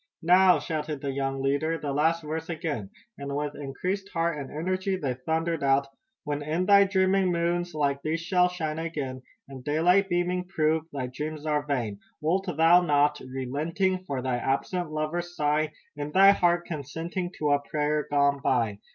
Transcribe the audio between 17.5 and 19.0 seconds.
a prayer gone by!